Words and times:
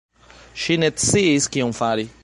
Ŝi 0.63 0.77
ne 0.85 0.91
sciis 1.05 1.51
kion 1.57 1.77
fari. 1.83 2.13